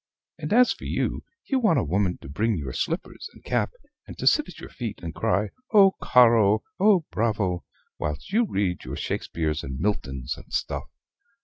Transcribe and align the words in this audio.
And 0.39 0.51
as 0.51 0.73
for 0.73 0.85
you, 0.85 1.23
you 1.45 1.59
want 1.59 1.77
a 1.77 1.83
woman 1.83 2.17
to 2.23 2.27
bring 2.27 2.57
your 2.57 2.73
slippers 2.73 3.29
and 3.33 3.43
cap, 3.43 3.69
and 4.07 4.17
to 4.17 4.25
sit 4.25 4.49
at 4.49 4.59
your 4.59 4.71
feet, 4.71 4.97
and 5.03 5.13
cry, 5.13 5.49
'O 5.73 5.91
caro! 6.01 6.63
O 6.79 7.05
bravo!' 7.11 7.63
whilst 7.99 8.33
you 8.33 8.47
read 8.47 8.83
your 8.83 8.95
Shakespeares 8.95 9.61
and 9.63 9.79
Miltons 9.79 10.37
and 10.37 10.51
stuff. 10.51 10.89